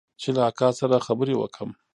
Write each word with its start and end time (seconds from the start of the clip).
چې 0.21 0.29
له 0.35 0.41
اکا 0.49 0.69
سره 0.79 1.03
خبرې 1.07 1.35
وکم. 1.37 1.69